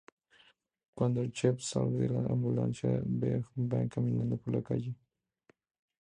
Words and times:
Cuando 0.95 1.23
Chev 1.27 1.59
sale 1.59 1.91
de 1.91 2.09
la 2.09 2.21
ambulancia, 2.21 2.89
ve 3.05 3.35
a 3.35 3.41
Johnny 3.43 3.67
Vang 3.69 3.87
caminando 3.87 4.35
por 4.35 4.55
la 4.55 4.63
calle. 4.63 4.95